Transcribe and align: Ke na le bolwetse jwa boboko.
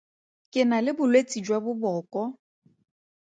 Ke 0.51 0.61
na 0.69 0.77
le 0.85 0.91
bolwetse 0.97 1.37
jwa 1.45 1.57
boboko. 1.63 2.21